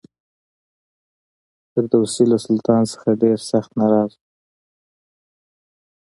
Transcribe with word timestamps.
فردوسي 1.71 2.23
له 2.31 2.37
سلطان 2.45 2.83
څخه 2.91 3.09
ډېر 3.21 3.37
سخت 3.51 3.71
ناراض 3.79 4.11
و. 4.15 4.19